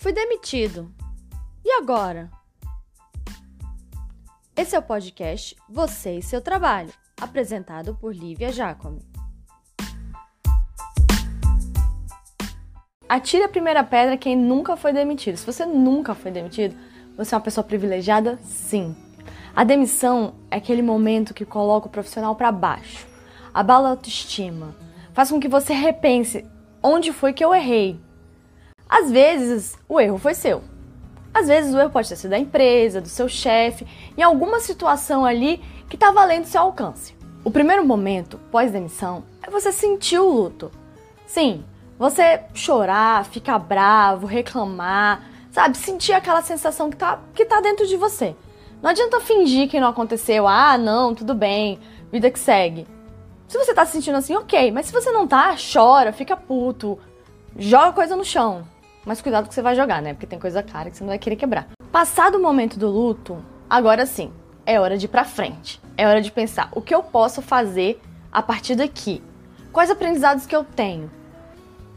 [0.00, 0.94] Fui demitido.
[1.64, 2.30] E agora?
[4.56, 9.02] Esse é o podcast Você e seu trabalho, apresentado por Lívia Jacome.
[13.08, 15.36] Atire a primeira pedra quem nunca foi demitido.
[15.36, 16.76] Se você nunca foi demitido,
[17.16, 18.38] você é uma pessoa privilegiada?
[18.44, 18.94] Sim.
[19.54, 23.04] A demissão é aquele momento que coloca o profissional para baixo,
[23.52, 24.76] abala a autoestima,
[25.12, 26.46] faz com que você repense
[26.80, 28.00] onde foi que eu errei.
[28.88, 30.62] Às vezes, o erro foi seu.
[31.34, 35.26] Às vezes, o erro pode ter sido da empresa, do seu chefe, em alguma situação
[35.26, 37.14] ali que está valendo seu alcance.
[37.44, 40.70] O primeiro momento, pós-demissão, é você sentir o luto.
[41.26, 41.64] Sim,
[41.98, 45.76] você chorar, ficar bravo, reclamar, sabe?
[45.76, 48.34] Sentir aquela sensação que tá, que tá dentro de você.
[48.80, 50.48] Não adianta fingir que não aconteceu.
[50.48, 51.78] Ah, não, tudo bem,
[52.10, 52.86] vida que segue.
[53.46, 56.98] Se você tá se sentindo assim, ok, mas se você não tá, chora, fica puto,
[57.56, 58.66] joga coisa no chão.
[59.08, 60.12] Mas cuidado que você vai jogar, né?
[60.12, 61.66] Porque tem coisa cara que você não vai querer quebrar.
[61.90, 64.30] Passado o momento do luto, agora sim,
[64.66, 65.80] é hora de ir pra frente.
[65.96, 69.22] É hora de pensar o que eu posso fazer a partir daqui.
[69.72, 71.10] Quais aprendizados que eu tenho?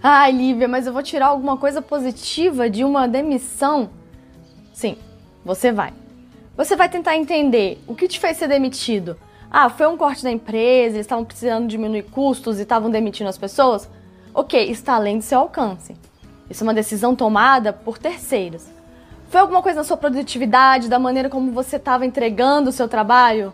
[0.00, 3.90] Ai, Lívia, mas eu vou tirar alguma coisa positiva de uma demissão?
[4.72, 4.96] Sim,
[5.44, 5.92] você vai.
[6.56, 9.16] Você vai tentar entender o que te fez ser demitido.
[9.50, 13.36] Ah, foi um corte da empresa, eles estavam precisando diminuir custos e estavam demitindo as
[13.36, 13.90] pessoas?
[14.32, 15.96] Ok, está além do seu alcance.
[16.48, 18.66] Isso é uma decisão tomada por terceiros.
[19.28, 23.52] Foi alguma coisa na sua produtividade, da maneira como você estava entregando o seu trabalho?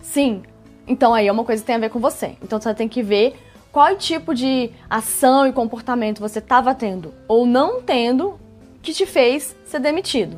[0.00, 0.42] Sim.
[0.86, 2.36] Então aí é uma coisa que tem a ver com você.
[2.42, 3.36] Então você tem que ver
[3.70, 8.38] qual tipo de ação e comportamento você estava tendo ou não tendo
[8.82, 10.36] que te fez ser demitido.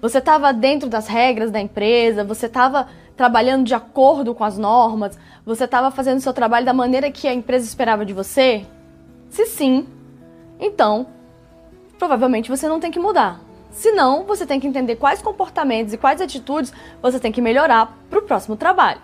[0.00, 5.18] Você estava dentro das regras da empresa, você estava trabalhando de acordo com as normas,
[5.44, 8.64] você estava fazendo seu trabalho da maneira que a empresa esperava de você?
[9.30, 9.86] Se sim,
[10.62, 11.06] então
[11.98, 13.40] provavelmente você não tem que mudar.
[13.70, 17.96] Se não, você tem que entender quais comportamentos e quais atitudes você tem que melhorar
[18.10, 19.00] para o próximo trabalho.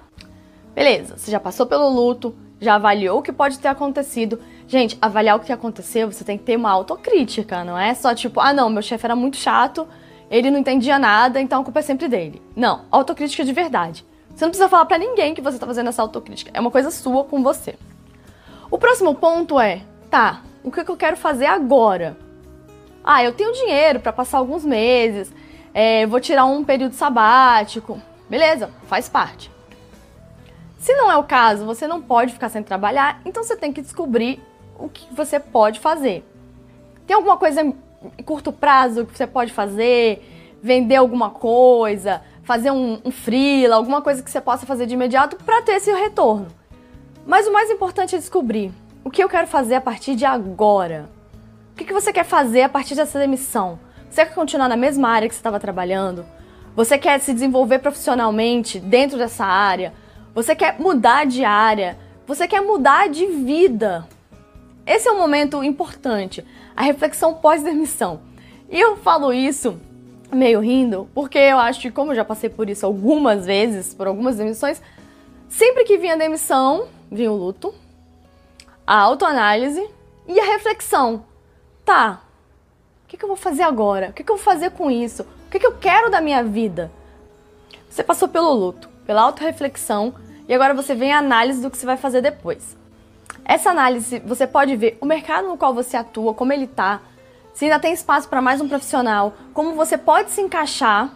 [0.74, 4.40] Beleza, você já passou pelo luto, já avaliou o que pode ter acontecido.
[4.66, 8.40] Gente, avaliar o que aconteceu, você tem que ter uma autocrítica, não é só tipo,
[8.40, 9.88] ah não, meu chefe era muito chato,
[10.30, 12.42] ele não entendia nada, então a culpa é sempre dele.
[12.54, 14.04] Não, autocrítica de verdade.
[14.34, 16.90] Você não precisa falar para ninguém que você tá fazendo essa autocrítica, é uma coisa
[16.90, 17.76] sua com você.
[18.70, 19.80] O próximo ponto é,
[20.10, 22.16] tá, o que, que eu quero fazer agora?
[23.02, 25.32] Ah, eu tenho dinheiro para passar alguns meses,
[25.72, 28.00] é, vou tirar um período sabático.
[28.28, 29.50] Beleza, faz parte.
[30.78, 33.80] Se não é o caso, você não pode ficar sem trabalhar, então você tem que
[33.80, 34.40] descobrir
[34.78, 36.24] o que você pode fazer.
[37.06, 37.74] Tem alguma coisa em
[38.24, 40.22] curto prazo que você pode fazer?
[40.62, 42.22] Vender alguma coisa?
[42.42, 43.76] Fazer um, um freela?
[43.76, 46.48] Alguma coisa que você possa fazer de imediato para ter esse retorno.
[47.26, 48.72] Mas o mais importante é descobrir
[49.08, 51.08] o que eu quero fazer a partir de agora.
[51.72, 53.78] O que, que você quer fazer a partir dessa demissão?
[54.10, 56.26] Você quer continuar na mesma área que você estava trabalhando?
[56.76, 59.94] Você quer se desenvolver profissionalmente dentro dessa área?
[60.34, 61.98] Você quer mudar de área?
[62.26, 64.06] Você quer mudar de vida?
[64.86, 66.44] Esse é um momento importante,
[66.76, 68.20] a reflexão pós-demissão.
[68.68, 69.80] E eu falo isso
[70.30, 74.06] meio rindo, porque eu acho que, como eu já passei por isso algumas vezes, por
[74.06, 74.82] algumas demissões,
[75.48, 77.72] sempre que vinha demissão, vinha o luto,
[78.88, 79.86] a autoanálise
[80.26, 81.26] e a reflexão
[81.84, 82.22] tá,
[83.04, 84.08] o que, que eu vou fazer agora?
[84.08, 85.24] O que, que eu vou fazer com isso?
[85.46, 86.90] O que, que eu quero da minha vida?
[87.90, 90.14] Você passou pelo luto, pela autorreflexão
[90.48, 92.78] e agora você vem a análise do que você vai fazer depois.
[93.44, 97.02] Essa análise você pode ver o mercado no qual você atua, como ele tá,
[97.52, 101.14] se ainda tem espaço para mais um profissional, como você pode se encaixar.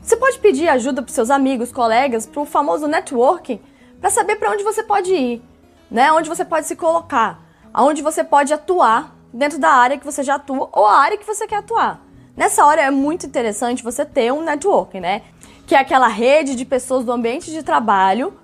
[0.00, 3.60] Você pode pedir ajuda para seus amigos, colegas, para o famoso networking,
[4.00, 5.42] para saber para onde você pode ir,
[5.90, 6.12] né?
[6.12, 10.36] Onde você pode se colocar, aonde você pode atuar dentro da área que você já
[10.36, 12.00] atua ou a área que você quer atuar.
[12.36, 15.22] Nessa hora é muito interessante você ter um networking, né?
[15.66, 18.34] Que é aquela rede de pessoas do ambiente de trabalho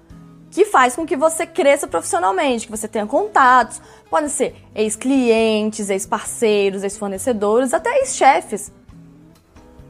[0.51, 3.81] que faz com que você cresça profissionalmente, que você tenha contatos,
[4.11, 8.72] podem ser ex-clientes, ex-parceiros, ex-fornecedores, até ex-chefes.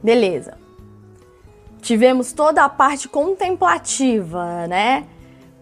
[0.03, 0.57] Beleza.
[1.81, 5.07] Tivemos toda a parte contemplativa, né?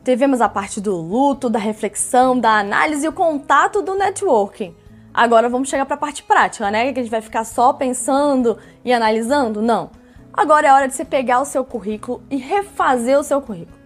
[0.04, 4.76] Tivemos a parte do luto, da reflexão, da análise e o contato do networking.
[5.14, 6.94] Agora vamos chegar para a parte prática, né?
[6.94, 9.62] Que a gente vai ficar só pensando e analisando?
[9.62, 9.92] Não.
[10.34, 13.78] Agora é hora de você pegar o seu currículo e refazer o seu currículo.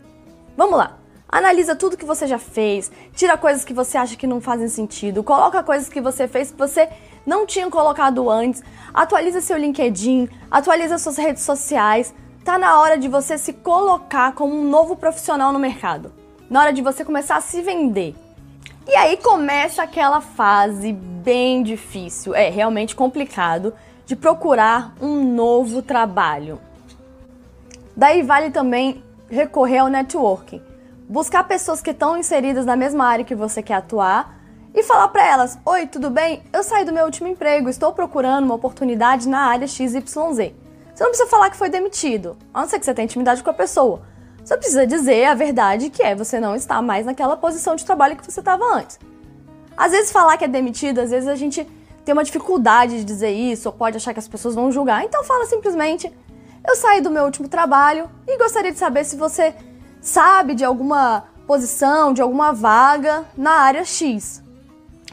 [0.56, 0.98] Vamos lá.
[1.28, 5.24] Analisa tudo que você já fez, tira coisas que você acha que não fazem sentido,
[5.24, 6.88] coloca coisas que você fez que você
[7.26, 8.62] não tinha colocado antes,
[8.94, 12.14] atualiza seu LinkedIn, atualiza suas redes sociais.
[12.44, 16.12] Tá na hora de você se colocar como um novo profissional no mercado.
[16.50, 18.14] Na hora de você começar a se vender.
[18.86, 23.74] E aí começa aquela fase bem difícil, é realmente complicado
[24.06, 26.60] de procurar um novo trabalho.
[27.96, 30.62] Daí vale também recorrer ao networking.
[31.08, 34.38] Buscar pessoas que estão inseridas na mesma área que você quer atuar
[34.76, 36.44] e falar para elas: Oi, tudo bem?
[36.52, 40.63] Eu saí do meu último emprego, estou procurando uma oportunidade na área XYZ.
[40.94, 43.50] Você não precisa falar que foi demitido, a não ser que você tenha intimidade com
[43.50, 44.04] a pessoa.
[44.44, 48.16] Você precisa dizer a verdade que é você não está mais naquela posição de trabalho
[48.16, 49.00] que você estava antes.
[49.76, 51.68] Às vezes falar que é demitido, às vezes a gente
[52.04, 55.04] tem uma dificuldade de dizer isso, ou pode achar que as pessoas vão julgar.
[55.04, 56.12] Então fala simplesmente:
[56.68, 59.56] Eu saí do meu último trabalho e gostaria de saber se você
[60.02, 64.44] sabe de alguma posição, de alguma vaga na área X.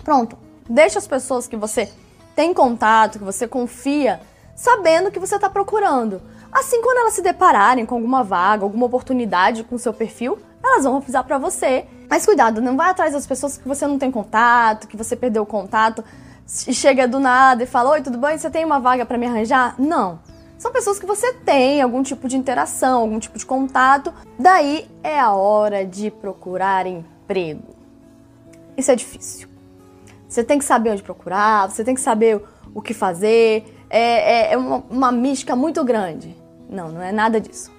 [0.04, 0.36] Pronto.
[0.68, 1.90] Deixa as pessoas que você
[2.34, 4.20] tem contato, que você confia,
[4.60, 6.20] sabendo que você está procurando.
[6.52, 10.98] Assim, quando elas se depararem com alguma vaga, alguma oportunidade com seu perfil, elas vão
[10.98, 11.86] avisar para você.
[12.10, 15.44] Mas cuidado, não vai atrás das pessoas que você não tem contato, que você perdeu
[15.44, 16.04] o contato
[16.68, 18.36] e chega do nada e fala: Oi, tudo bem?
[18.36, 19.76] Você tem uma vaga para me arranjar?
[19.78, 20.20] Não.
[20.58, 24.12] São pessoas que você tem algum tipo de interação, algum tipo de contato.
[24.38, 27.74] Daí é a hora de procurar emprego.
[28.76, 29.48] Isso é difícil.
[30.28, 33.79] Você tem que saber onde procurar, você tem que saber o que fazer.
[33.90, 36.34] É, é, é uma, uma mística muito grande.
[36.68, 37.70] Não, não é nada disso.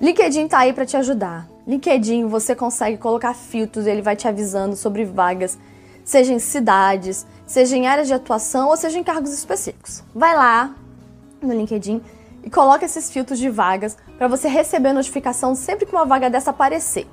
[0.00, 1.46] LinkedIn tá aí para te ajudar.
[1.66, 5.58] LinkedIn você consegue colocar filtros, ele vai te avisando sobre vagas,
[6.02, 10.02] seja em cidades, seja em áreas de atuação ou seja em cargos específicos.
[10.14, 10.74] Vai lá
[11.42, 12.00] no LinkedIn
[12.42, 16.50] e coloca esses filtros de vagas para você receber notificação sempre que uma vaga dessa
[16.50, 17.06] aparecer.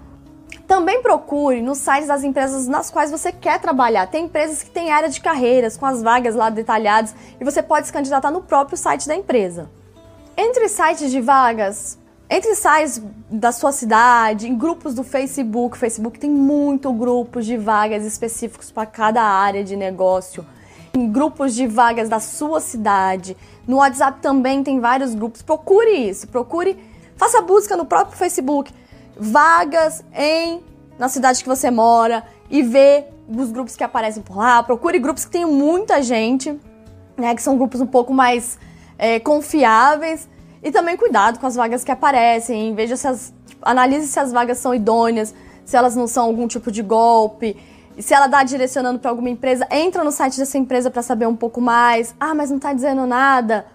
[0.68, 4.08] Também procure nos sites das empresas nas quais você quer trabalhar.
[4.08, 7.88] Tem empresas que têm área de carreiras com as vagas lá detalhadas e você pode
[7.88, 9.70] se candidatar no próprio site da empresa.
[10.36, 16.18] Entre sites de vagas, entre sites da sua cidade, em grupos do Facebook, o Facebook
[16.18, 20.44] tem muito grupos de vagas específicos para cada área de negócio.
[20.96, 23.38] Em grupos de vagas da sua cidade.
[23.68, 25.44] No WhatsApp também tem vários grupos.
[25.44, 26.76] Procure isso, procure,
[27.16, 28.74] faça busca no próprio Facebook,
[29.18, 30.64] vagas em
[30.98, 34.64] na cidade que você mora e vê os grupos que aparecem por lá.
[34.64, 36.60] Procure grupos que tenham muita gente,
[37.18, 38.58] né, que são grupos um pouco mais
[38.98, 40.28] é, confiáveis
[40.64, 44.32] e também cuidado com as vagas que aparecem, veja se as, tipo, analise se as
[44.32, 45.34] vagas são idôneas,
[45.66, 47.58] se elas não são algum tipo de golpe,
[48.00, 51.36] se ela está direcionando para alguma empresa, entra no site dessa empresa para saber um
[51.36, 52.14] pouco mais.
[52.20, 53.66] Ah, mas não está dizendo nada.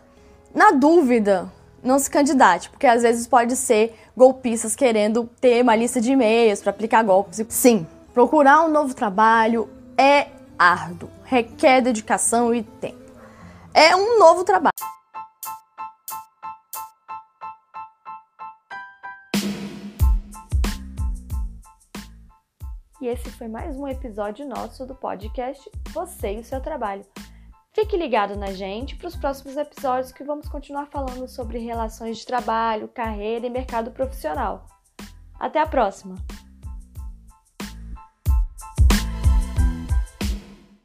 [0.54, 1.50] Na dúvida,
[1.82, 6.60] não se candidate, porque às vezes pode ser golpistas querendo ter uma lista de e-mails
[6.60, 7.42] para aplicar golpes.
[7.48, 10.26] Sim, procurar um novo trabalho é
[10.58, 12.98] árduo, requer dedicação e tempo.
[13.72, 14.74] É um novo trabalho.
[23.00, 27.06] E esse foi mais um episódio nosso do podcast Você e o seu trabalho.
[27.72, 32.26] Fique ligado na gente para os próximos episódios que vamos continuar falando sobre relações de
[32.26, 34.66] trabalho, carreira e mercado profissional.
[35.38, 36.16] Até a próxima!